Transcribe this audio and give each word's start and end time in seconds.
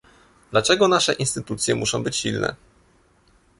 Dlaczego 0.51 0.87
nasze 0.87 1.13
instytucje 1.13 1.75
muszą 1.75 2.03
być 2.03 2.15
silne 2.15 2.55